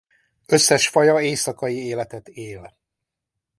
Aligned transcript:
Összes 0.47 0.87
faja 0.87 1.21
éjszakai 1.21 1.85
életet 1.85 2.27
él. 2.27 2.73